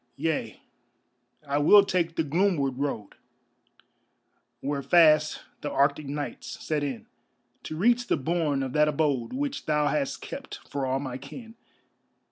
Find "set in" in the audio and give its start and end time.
6.65-7.05